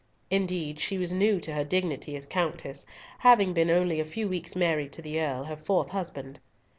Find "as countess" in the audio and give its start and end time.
2.15-2.87